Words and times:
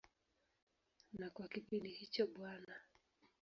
Na 1.19 1.27
kwa 1.33 1.45
kipindi 1.53 1.89
hicho 1.97 2.23
Bw. 2.33 2.37